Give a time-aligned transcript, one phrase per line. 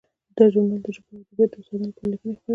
[0.37, 2.49] دا ژورنال د ژبو او ادبیاتو د استادانو لپاره لیکنې خپروي.